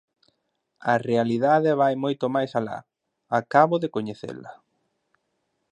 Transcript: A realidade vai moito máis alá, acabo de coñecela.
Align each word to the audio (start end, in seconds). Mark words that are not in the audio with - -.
A 0.91 0.93
realidade 1.09 1.79
vai 1.81 1.93
moito 2.03 2.25
máis 2.35 2.51
alá, 2.59 2.77
acabo 3.39 3.75
de 3.79 3.91
coñecela. 3.95 4.51